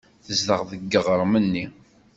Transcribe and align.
Tezdeɣ 0.25 0.61
deg 0.71 0.81
yiɣrem-nni. 0.91 1.65